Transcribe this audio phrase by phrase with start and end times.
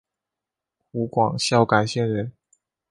[0.91, 2.33] 湖广孝感县人。